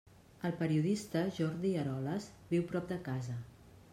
El 0.47 0.53
periodista 0.61 1.21
Jordi 1.39 1.73
Eroles 1.83 2.27
viu 2.55 2.65
prop 2.73 2.91
de 2.95 3.01
casa. 3.11 3.39